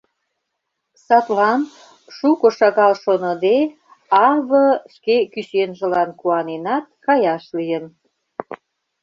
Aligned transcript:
Садлан, 1.05 1.61
шуко-шагал 2.17 2.93
шоныде, 3.01 3.57
А.В. 4.27 4.49
шке 4.93 5.15
кӱсенжылан 5.33 6.09
куаненат, 6.19 6.85
каяш 7.05 7.43
лийын. 7.57 7.85